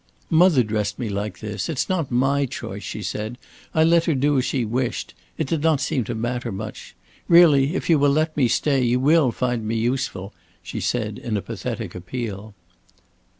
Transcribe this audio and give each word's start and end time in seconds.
"Mother 0.31 0.63
dressed 0.63 0.97
me 0.97 1.09
like 1.09 1.41
this. 1.41 1.69
It's 1.69 1.87
not 1.87 2.09
my 2.09 2.47
choice," 2.47 2.81
she 2.81 3.03
said. 3.03 3.37
"I 3.71 3.83
let 3.83 4.05
her 4.05 4.15
do 4.15 4.39
as 4.39 4.45
she 4.45 4.65
wished. 4.65 5.13
It 5.37 5.45
did 5.45 5.61
not 5.61 5.79
seem 5.79 6.05
to 6.05 6.15
matter 6.15 6.51
much. 6.51 6.95
Really, 7.27 7.75
if 7.75 7.87
you 7.87 7.99
will 7.99 8.09
let 8.09 8.35
me 8.35 8.47
stay, 8.47 8.81
you 8.81 8.99
will 8.99 9.31
find 9.31 9.63
me 9.67 9.75
useful," 9.75 10.33
she 10.63 10.79
said, 10.79 11.19
in 11.19 11.37
a 11.37 11.41
pathetic 11.43 11.93
appeal. 11.93 12.55